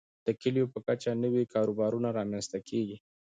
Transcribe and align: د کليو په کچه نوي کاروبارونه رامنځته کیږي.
د 0.25 0.27
کليو 0.41 0.71
په 0.73 0.79
کچه 0.87 1.09
نوي 1.23 1.43
کاروبارونه 1.53 2.09
رامنځته 2.17 2.57
کیږي. 2.69 2.97